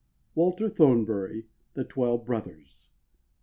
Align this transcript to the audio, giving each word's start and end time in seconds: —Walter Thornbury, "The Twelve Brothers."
—Walter 0.33 0.67
Thornbury, 0.67 1.45
"The 1.75 1.83
Twelve 1.83 2.25
Brothers." 2.25 2.87